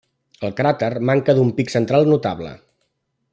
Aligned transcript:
El 0.47 0.53
cràter 0.59 0.89
manca 1.09 1.35
d'un 1.41 1.51
pic 1.59 1.69
central 1.75 2.09
notable. 2.15 2.55